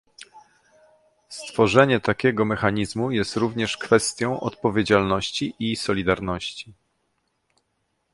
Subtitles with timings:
[1.29, 6.73] Stworzenie takiego mechanizmu jest również kwestią odpowiedzialności i solidarności